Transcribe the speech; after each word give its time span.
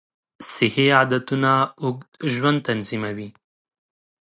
صحي 0.51 0.85
عادتونه 0.97 1.51
اوږد 1.83 2.11
ژوند 2.33 2.59
تضمینوي. 2.67 3.29